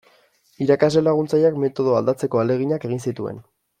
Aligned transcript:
Irakasle 0.65 1.03
laguntzaileak 1.07 1.59
metodoa 1.65 1.99
aldatzeko 2.05 2.41
ahaleginak 2.41 2.89
egin 2.91 3.05
zituen. 3.11 3.39